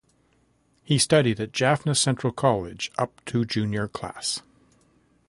He 0.81 0.97
studied 0.97 1.39
at 1.39 1.51
Jaffna 1.51 1.93
Central 1.93 2.33
College 2.33 2.91
up 2.97 3.23
to 3.25 3.45
junior 3.45 3.87
class. 3.87 4.41